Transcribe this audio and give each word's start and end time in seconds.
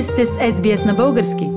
Вие 0.00 0.06
сте 0.06 0.26
с 0.26 0.36
SBS 0.36 0.86
на 0.86 0.94
български. 0.94 1.50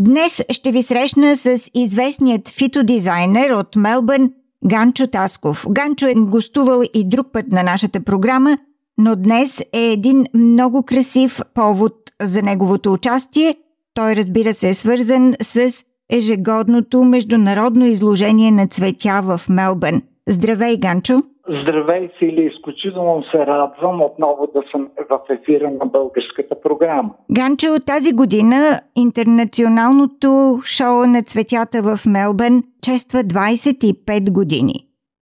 Днес 0.00 0.42
ще 0.50 0.72
ви 0.72 0.82
срещна 0.82 1.36
с 1.36 1.70
известният 1.74 2.48
фитодизайнер 2.48 3.50
от 3.50 3.76
Мелбърн 3.76 4.32
Ганчо 4.66 5.06
Тасков. 5.06 5.66
Ганчо 5.70 6.06
е 6.06 6.14
гостувал 6.16 6.82
и 6.94 7.08
друг 7.08 7.26
път 7.32 7.46
на 7.48 7.62
нашата 7.62 8.00
програма, 8.00 8.58
но 8.98 9.16
днес 9.16 9.60
е 9.72 9.80
един 9.80 10.24
много 10.34 10.82
красив 10.82 11.40
повод 11.54 11.94
за 12.22 12.42
неговото 12.42 12.92
участие. 12.92 13.56
Той, 13.94 14.16
разбира 14.16 14.54
се, 14.54 14.68
е 14.68 14.74
свързан 14.74 15.34
с 15.42 15.84
ежегодното 16.10 17.04
международно 17.04 17.86
изложение 17.86 18.50
на 18.50 18.66
цветя 18.66 19.20
в 19.24 19.40
Мелбърн. 19.48 20.02
Здравей, 20.28 20.76
Ганчо! 20.76 21.22
Здравей, 21.48 22.08
Фили! 22.18 22.50
Изключително 22.54 23.22
се 23.22 23.46
радвам 23.46 24.02
отново 24.02 24.46
да 24.54 24.62
съм 24.70 24.88
в 25.10 25.20
ефира 25.30 25.70
на 25.70 25.86
българската 25.86 26.60
програма. 26.60 27.10
Ганчо, 27.30 27.66
тази 27.86 28.12
година 28.12 28.80
интернационалното 28.96 30.28
шоу 30.64 31.06
на 31.06 31.22
цветята 31.22 31.82
в 31.82 32.06
Мелбърн 32.06 32.62
чества 32.82 33.18
25 33.18 34.32
години. 34.32 34.74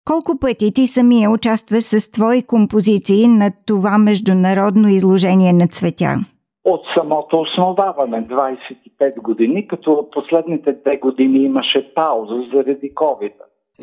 Колко 0.07 0.39
пъти 0.39 0.73
ти 0.73 0.87
самия 0.87 1.31
участваш 1.31 1.83
с 1.83 2.11
твои 2.11 2.43
композиции 2.47 3.27
на 3.27 3.51
това 3.67 3.97
международно 3.97 4.87
изложение 4.87 5.53
на 5.53 5.67
цветя? 5.67 6.11
От 6.65 6.81
самото 6.97 7.41
основаване 7.41 8.17
25 8.17 9.21
години, 9.21 9.67
като 9.67 10.09
последните 10.11 10.73
две 10.73 10.97
години 10.97 11.39
имаше 11.43 11.93
пауза 11.93 12.35
заради 12.53 12.93
covid 12.95 13.33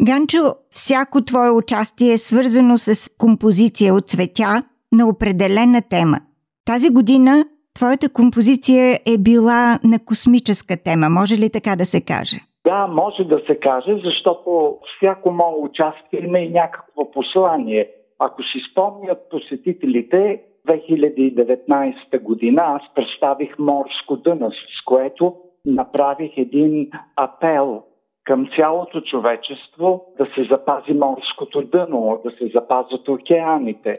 Ганчо, 0.03 0.55
всяко 0.71 1.25
твое 1.25 1.51
участие 1.51 2.13
е 2.13 2.19
свързано 2.19 2.79
с 2.79 3.11
композиция 3.19 3.95
от 3.95 4.09
цветя 4.09 4.63
на 4.93 5.09
определена 5.09 5.83
тема. 5.91 6.17
Тази 6.65 6.91
година 6.91 7.45
твоята 7.75 8.13
композиция 8.13 8.99
е 9.07 9.19
била 9.19 9.79
на 9.85 9.99
космическа 10.05 10.77
тема, 10.85 11.09
може 11.09 11.37
ли 11.37 11.51
така 11.51 11.77
да 11.77 11.85
се 11.85 12.01
каже? 12.01 12.37
Да, 12.67 12.87
може 12.87 13.25
да 13.25 13.41
се 13.47 13.55
каже, 13.57 14.01
защото 14.05 14.79
всяко 14.97 15.31
мое 15.31 15.55
участие 15.59 16.21
има 16.25 16.39
и 16.39 16.49
някакво 16.49 17.11
послание. 17.11 17.91
Ако 18.19 18.43
си 18.43 18.59
спомнят 18.73 19.19
посетителите, 19.31 20.43
2019 20.69 22.23
година 22.23 22.63
аз 22.65 22.83
представих 22.95 23.59
Морско 23.59 24.17
дъно, 24.17 24.51
с 24.51 24.85
което 24.85 25.35
направих 25.65 26.33
един 26.37 26.91
апел 27.17 27.83
към 28.29 28.47
цялото 28.57 29.01
човечество 29.01 30.05
да 30.19 30.25
се 30.25 30.49
запази 30.51 30.93
морското 30.93 31.63
дъно, 31.63 32.21
да 32.25 32.31
се 32.31 32.51
запазят 32.55 33.09
океаните. 33.09 33.95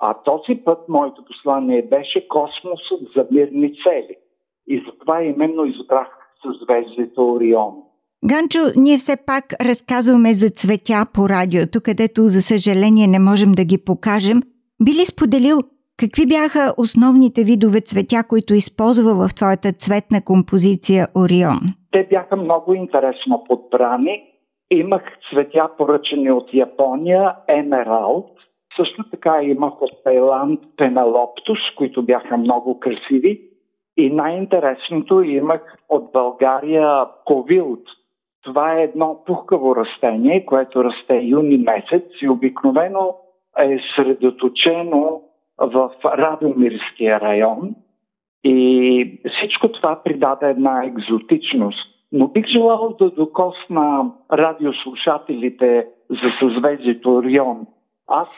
А 0.00 0.14
този 0.14 0.54
път 0.64 0.78
моето 0.88 1.24
послание 1.24 1.82
беше 1.82 2.28
космосът 2.28 3.00
за 3.16 3.26
мирни 3.30 3.68
цели. 3.68 4.16
И 4.66 4.84
затова 4.86 5.22
именно 5.22 5.64
избрах 5.64 6.08
съзвездието 6.42 7.32
Орион. 7.32 7.74
Ганчо, 8.24 8.60
ние 8.76 8.98
все 8.98 9.16
пак 9.26 9.44
разказваме 9.68 10.34
за 10.34 10.48
цветя 10.48 11.06
по 11.14 11.28
радиото, 11.28 11.80
където 11.84 12.28
за 12.28 12.42
съжаление 12.42 13.06
не 13.06 13.18
можем 13.18 13.52
да 13.52 13.64
ги 13.64 13.84
покажем. 13.84 14.42
Би 14.84 14.90
ли 14.90 15.06
споделил 15.06 15.58
какви 15.96 16.26
бяха 16.26 16.74
основните 16.78 17.44
видове 17.44 17.80
цветя, 17.80 18.24
които 18.28 18.54
използва 18.54 19.12
в 19.14 19.34
твоята 19.34 19.72
цветна 19.72 20.24
композиция 20.24 21.06
Орион? 21.16 21.60
Те 21.92 22.06
бяха 22.10 22.36
много 22.36 22.74
интересно 22.74 23.44
подбрани. 23.48 24.22
Имах 24.70 25.02
цветя 25.30 25.68
поръчани 25.78 26.30
от 26.30 26.54
Япония, 26.54 27.36
емералд. 27.48 28.30
Също 28.76 29.10
така 29.10 29.42
имах 29.42 29.82
от 29.82 29.90
Тайланд 30.04 30.60
пенелоптус, 30.76 31.58
които 31.76 32.02
бяха 32.02 32.36
много 32.36 32.80
красиви. 32.80 33.40
И 33.96 34.10
най-интересното 34.10 35.22
имах 35.22 35.76
от 35.88 36.12
България 36.12 37.04
ковилт. 37.24 37.82
Това 38.42 38.72
е 38.72 38.82
едно 38.82 39.22
пухкаво 39.26 39.76
растение, 39.76 40.46
което 40.46 40.84
расте 40.84 41.20
юни 41.22 41.56
месец 41.56 42.04
и 42.22 42.28
обикновено 42.28 43.16
е 43.58 43.78
средоточено 43.96 45.22
в 45.58 45.90
Радомирския 46.04 47.20
район. 47.20 47.74
И 48.44 49.20
всичко 49.30 49.72
това 49.72 50.02
придаде 50.04 50.50
една 50.50 50.84
екзотичност. 50.84 51.94
Но 52.12 52.28
бих 52.28 52.46
желал 52.46 52.96
да 52.98 53.10
докосна 53.10 54.12
радиослушателите 54.32 55.86
за 56.10 56.30
съзвездието 56.40 57.14
Орион. 57.14 57.66
Аз 58.06 58.28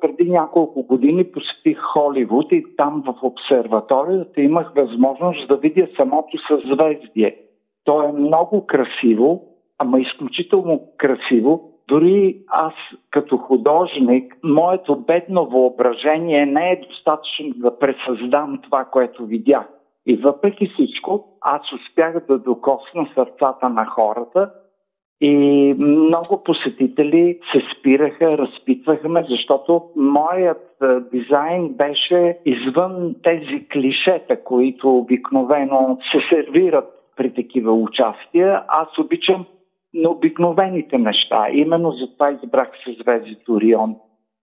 преди 0.00 0.30
няколко 0.30 0.82
години 0.82 1.24
посетих 1.24 1.78
Холивуд 1.78 2.52
и 2.52 2.64
там 2.76 3.02
в 3.06 3.14
обсерваторията 3.22 4.40
имах 4.40 4.72
възможност 4.76 5.48
да 5.48 5.56
видя 5.56 5.86
самото 5.96 6.38
съзвездие. 6.48 7.36
То 7.84 8.02
е 8.02 8.12
много 8.12 8.66
красиво, 8.66 9.42
ама 9.78 10.00
изключително 10.00 10.80
красиво. 10.98 11.72
Дори 11.88 12.36
аз 12.48 12.74
като 13.10 13.36
художник, 13.36 14.36
моето 14.44 14.96
бедно 14.96 15.46
въображение 15.46 16.46
не 16.46 16.70
е 16.70 16.80
достатъчно 16.88 17.52
да 17.56 17.78
пресъздам 17.78 18.60
това, 18.62 18.84
което 18.84 19.26
видях. 19.26 19.66
И 20.06 20.16
въпреки 20.16 20.68
всичко, 20.68 21.24
аз 21.40 21.72
успях 21.72 22.26
да 22.26 22.38
докосна 22.38 23.08
сърцата 23.14 23.68
на 23.68 23.86
хората 23.86 24.50
и 25.20 25.74
много 25.78 26.44
посетители 26.44 27.38
се 27.52 27.62
спираха, 27.78 28.38
разпитваха 28.38 29.08
ме, 29.08 29.24
защото 29.28 29.82
моят 29.96 30.78
дизайн 31.12 31.68
беше 31.68 32.38
извън 32.44 33.14
тези 33.22 33.68
клишета, 33.68 34.44
които 34.44 34.98
обикновено 34.98 35.98
се 36.12 36.18
сервират 36.28 36.88
при 37.16 37.34
такива 37.34 37.72
участия. 37.72 38.62
Аз 38.68 38.98
обичам 38.98 39.46
на 39.96 40.10
обикновените 40.10 40.98
неща. 40.98 41.46
Именно 41.52 41.90
за 41.90 42.12
това 42.12 42.30
избрах 42.30 42.68
съзвездието 42.84 43.52
Орион. 43.52 43.96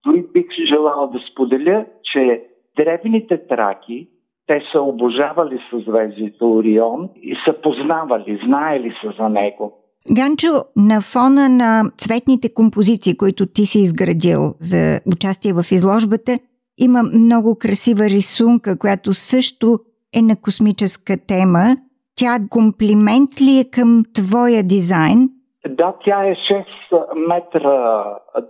Дори 0.06 0.24
бих 0.32 0.46
желал 0.68 1.10
да 1.12 1.20
споделя, 1.32 1.86
че 2.12 2.42
древните 2.76 3.46
траки, 3.46 4.08
те 4.46 4.62
са 4.72 4.80
обожавали 4.80 5.58
съзвездието 5.70 6.52
Орион 6.52 7.08
и 7.22 7.36
са 7.44 7.60
познавали, 7.62 8.40
знаели 8.46 8.92
са 9.02 9.12
за 9.18 9.28
него. 9.28 9.72
Ганчо, 10.10 10.48
на 10.76 11.00
фона 11.00 11.48
на 11.48 11.90
цветните 11.98 12.54
композиции, 12.54 13.16
които 13.16 13.46
ти 13.46 13.66
си 13.66 13.78
изградил 13.78 14.54
за 14.60 15.00
участие 15.14 15.52
в 15.52 15.64
изложбата, 15.70 16.38
има 16.78 17.02
много 17.02 17.58
красива 17.58 18.04
рисунка, 18.04 18.78
която 18.78 19.12
също 19.12 19.78
е 20.16 20.22
на 20.22 20.36
космическа 20.36 21.16
тема. 21.26 21.76
Тя 22.16 22.38
комплимент 22.50 23.40
ли 23.40 23.58
е 23.58 23.70
към 23.70 24.02
твоя 24.14 24.62
дизайн 24.62 25.28
да, 25.68 25.94
тя 26.04 26.24
е 26.24 26.34
6 26.34 27.14
метра 27.14 28.04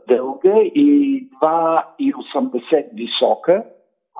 дълга 0.08 0.60
и 0.60 1.28
2,80 1.42 2.86
висока. 2.94 3.64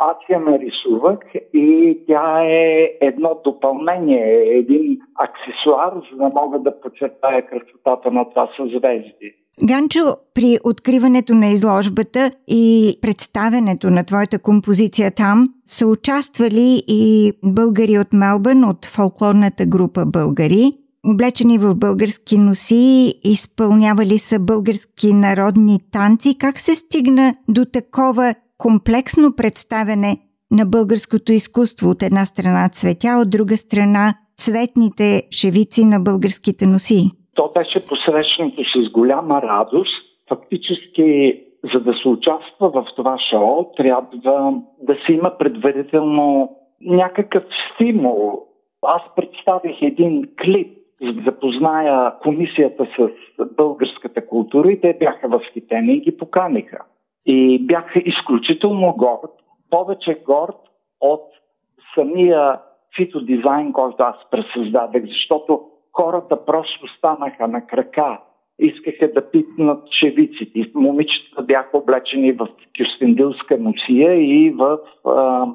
Аз 0.00 0.16
я 0.31 0.41
нарисувах 0.41 1.19
и 1.54 1.99
тя 2.06 2.43
е 2.44 2.91
едно 3.00 3.41
допълнение, 3.44 4.59
един 4.59 4.99
аксесуар, 5.15 5.93
за 6.10 6.16
да 6.16 6.31
мога 6.41 6.59
да 6.59 6.81
подчертая 6.81 7.47
красотата 7.47 8.10
на 8.10 8.31
това 8.31 8.49
съзвездие. 8.56 9.34
Ганчо, 9.62 10.00
при 10.34 10.59
откриването 10.65 11.34
на 11.34 11.47
изложбата 11.47 12.31
и 12.49 12.94
представенето 13.03 13.91
на 13.91 14.04
твоята 14.04 14.38
композиция 14.43 15.15
там 15.15 15.47
са 15.66 15.87
участвали 15.87 16.83
и 16.88 17.33
българи 17.44 17.99
от 17.99 18.12
Мелбърн, 18.12 18.65
от 18.65 18.87
фолклорната 18.87 19.66
група 19.66 20.06
Българи 20.06 20.84
облечени 21.12 21.59
в 21.59 21.75
български 21.75 22.38
носи, 22.38 23.15
изпълнявали 23.25 24.19
са 24.19 24.37
български 24.41 25.15
народни 25.15 25.76
танци. 25.92 26.38
Как 26.38 26.59
се 26.59 26.75
стигна 26.75 27.34
до 27.48 27.65
такова 27.72 28.34
комплексно 28.59 29.36
представяне 29.36 30.16
на 30.51 30.65
българското 30.66 31.33
изкуство 31.33 31.91
от 31.91 32.03
една 32.03 32.24
страна 32.24 32.68
цветя, 32.68 33.21
от 33.22 33.30
друга 33.30 33.56
страна 33.56 34.15
цветните 34.36 35.22
шевици 35.30 35.84
на 35.84 36.01
българските 36.01 36.66
носи? 36.66 37.10
То 37.34 37.50
беше 37.54 37.86
посрещнато 37.86 38.62
с 38.65 38.92
голяма 38.92 39.42
радост. 39.42 40.04
Фактически, 40.28 41.41
за 41.74 41.80
да 41.80 41.92
се 42.03 42.09
участва 42.09 42.71
в 42.71 42.86
това 42.97 43.16
шоу, 43.30 43.65
трябва 43.77 44.07
да 44.83 44.95
се 45.07 45.12
има 45.12 45.39
предварително 45.39 46.57
някакъв 46.80 47.45
стимул. 47.74 48.42
Аз 48.86 49.03
представих 49.16 49.83
един 49.83 50.22
клип, 50.45 50.78
запозная 51.27 52.12
комисията 52.22 52.86
с 52.98 53.09
българската 53.56 54.27
култура 54.27 54.72
и 54.72 54.80
те 54.80 54.97
бяха 55.01 55.28
възхитени 55.28 55.95
и 55.95 56.01
ги 56.01 56.16
поканиха. 56.16 56.78
И 57.27 57.66
бяха 57.66 57.98
изключително 57.98 58.95
горд, 58.97 59.30
повече 59.71 60.22
горд 60.27 60.56
от 61.01 61.24
самия 61.95 62.59
фитодизайн, 62.97 63.72
който 63.72 64.03
аз 64.03 64.16
пресъздадах, 64.30 65.03
защото 65.06 65.60
хората 65.92 66.45
просто 66.45 66.89
станаха 66.98 67.48
на 67.48 67.66
крака, 67.66 68.21
искаха 68.59 69.12
да 69.12 69.30
пипнат 69.30 69.83
шевиците. 70.00 70.71
Момичетата 70.74 71.42
бяха 71.42 71.78
облечени 71.78 72.33
в 72.33 72.48
кюстендилска 72.78 73.59
носия 73.59 74.15
и 74.15 74.50
в 74.50 74.78
а, 75.04 75.47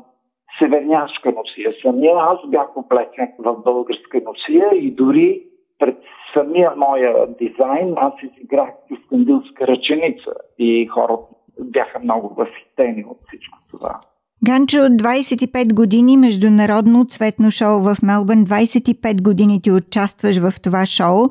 северняшка 0.60 1.32
носия 1.32 1.74
самия. 1.82 2.16
Аз 2.18 2.38
бях 2.48 2.78
облечен 2.78 3.28
в 3.40 3.56
българска 3.66 4.22
носия 4.26 4.70
и 4.74 4.92
дори 4.92 5.42
пред 5.80 5.98
самия 6.34 6.72
моя 6.78 7.28
дизайн 7.28 7.94
аз 7.98 8.14
изиграх 8.24 8.70
Искандилска 8.90 9.68
ръченица 9.68 10.32
и 10.60 10.88
хората 10.88 11.24
бяха 11.60 12.00
много 12.00 12.36
възхитени 12.36 13.06
от 13.10 13.18
всичко 13.28 13.58
това. 13.72 14.00
Ганчо, 14.46 14.78
25 14.78 15.74
години 15.74 16.18
международно 16.18 17.06
цветно 17.06 17.52
шоу 17.52 17.80
в 17.82 17.96
Мелбърн, 18.04 18.46
25 18.46 19.24
години 19.24 19.62
ти 19.62 19.72
участваш 19.72 20.38
в 20.38 20.62
това 20.64 20.86
шоу. 20.86 21.26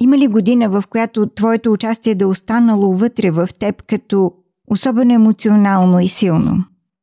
Има 0.00 0.18
ли 0.18 0.28
година, 0.28 0.68
в 0.68 0.82
която 0.90 1.26
твоето 1.26 1.72
участие 1.72 2.14
да 2.14 2.24
е 2.24 2.28
останало 2.28 2.92
вътре 2.92 3.30
в 3.30 3.46
теб 3.60 3.74
като 3.90 4.30
особено 4.70 5.14
емоционално 5.14 6.00
и 6.00 6.08
силно? 6.08 6.52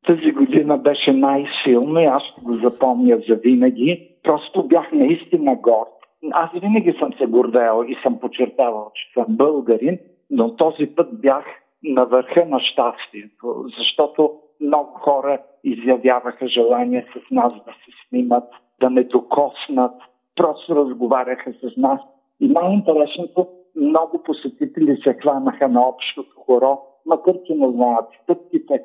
Тази 0.08 0.32
година 0.70 0.84
беше 0.84 1.14
най-силна 1.14 2.04
и 2.04 2.06
аз 2.06 2.24
ще 2.24 2.42
го 2.42 2.54
запомня 2.54 3.18
за 3.30 3.36
винаги. 3.36 4.10
Просто 4.24 4.68
бях 4.68 4.92
наистина 4.92 5.56
горд. 5.56 5.90
Аз 6.32 6.50
винаги 6.54 6.94
съм 7.00 7.14
се 7.14 7.26
гордел 7.26 7.86
и 7.88 7.96
съм 8.04 8.20
подчертавал, 8.20 8.92
че 8.94 9.14
съм 9.14 9.26
българин, 9.30 10.00
но 10.30 10.56
този 10.56 10.86
път 10.86 11.22
бях 11.22 11.46
на 11.84 12.06
върха 12.06 12.46
на 12.46 12.60
щастието, 12.60 13.66
защото 13.78 14.32
много 14.62 14.94
хора 14.94 15.40
изявяваха 15.64 16.48
желание 16.48 17.06
с 17.14 17.32
нас 17.32 17.54
да 17.54 17.72
се 17.72 17.92
снимат, 18.10 18.44
да 18.80 18.90
не 18.90 19.04
докоснат, 19.04 19.96
просто 20.36 20.76
разговаряха 20.76 21.54
с 21.54 21.78
нас. 21.78 22.00
И 22.40 22.48
най-интересното, 22.48 23.48
много 23.76 24.24
посетители 24.24 24.98
се 25.04 25.14
хванаха 25.14 25.68
на 25.68 25.88
общото 25.88 26.40
хоро, 26.46 26.80
макар 27.06 27.34
че 27.46 27.54
не 27.54 27.72
знаят 27.72 28.06
стъпките, 28.24 28.82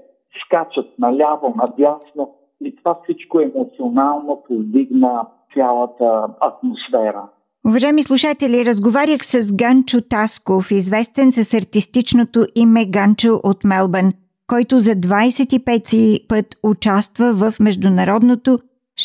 скачат 0.47 0.87
наляво, 0.99 1.55
надясно 1.57 2.35
и 2.65 2.77
това 2.77 2.99
всичко 3.03 3.41
емоционално 3.41 4.43
повдигна 4.49 5.27
цялата 5.55 6.29
атмосфера. 6.41 7.23
Уважаеми 7.67 8.03
слушатели, 8.03 8.65
разговарях 8.65 9.25
с 9.25 9.55
Ганчо 9.55 10.01
Тасков, 10.01 10.71
известен 10.71 11.33
с 11.33 11.55
артистичното 11.55 12.47
име 12.55 12.87
Ганчо 12.87 13.41
от 13.45 13.65
Мелбърн, 13.65 14.13
който 14.47 14.79
за 14.79 14.91
25 14.91 16.29
път 16.29 16.47
участва 16.63 17.33
в 17.33 17.61
международното 17.61 18.59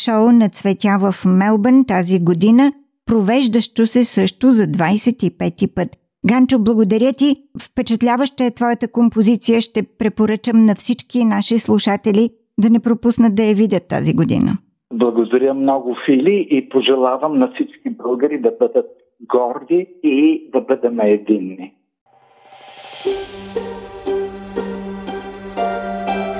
шоу 0.04 0.32
на 0.32 0.48
цветя 0.48 0.98
в 1.00 1.24
Мелбърн 1.24 1.84
тази 1.84 2.24
година, 2.24 2.72
провеждащо 3.06 3.86
се 3.86 4.04
също 4.04 4.50
за 4.50 4.62
25 4.62 5.74
път. 5.74 5.99
Ганчо, 6.26 6.58
благодаря 6.58 7.12
ти. 7.12 7.36
Впечатляваща 7.62 8.44
е 8.44 8.50
твоята 8.50 8.92
композиция. 8.92 9.60
Ще 9.60 9.82
препоръчам 9.98 10.64
на 10.64 10.74
всички 10.74 11.24
наши 11.24 11.58
слушатели 11.58 12.30
да 12.60 12.70
не 12.70 12.80
пропуснат 12.80 13.34
да 13.34 13.42
я 13.42 13.54
видят 13.54 13.88
тази 13.88 14.14
година. 14.14 14.50
Благодаря 14.94 15.54
много, 15.54 15.96
Фили, 16.06 16.46
и 16.50 16.68
пожелавам 16.68 17.38
на 17.38 17.52
всички 17.54 17.90
българи 17.90 18.40
да 18.40 18.52
бъдат 18.60 18.86
горди 19.20 19.86
и 20.02 20.50
да 20.52 20.60
бъдем 20.60 21.00
единни. 21.00 21.74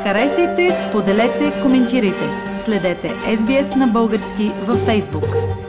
Харесайте, 0.03 0.69
споделете, 0.69 1.63
коментирайте. 1.63 2.27
Следете 2.57 3.09
SBS 3.09 3.79
на 3.79 3.87
български 3.93 4.47
във 4.67 4.79
Facebook. 4.89 5.60